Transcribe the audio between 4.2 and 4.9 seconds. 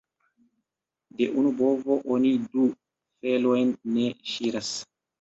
ŝiras.